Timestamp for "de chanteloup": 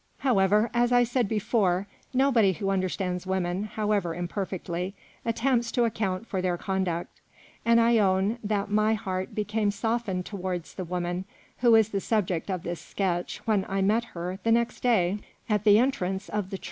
16.39-16.59